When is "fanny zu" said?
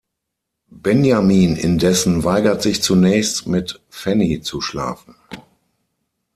3.91-4.59